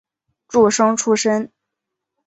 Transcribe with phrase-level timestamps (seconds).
[0.47, 1.51] 诸生出身。